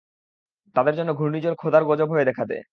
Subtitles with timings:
[0.75, 2.63] তাদের জন্য ঘূর্ণিঝড় খোদার গজব হয়ে দেখা দেয়।